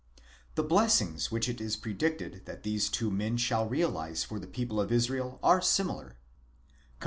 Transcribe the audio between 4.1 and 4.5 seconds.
for the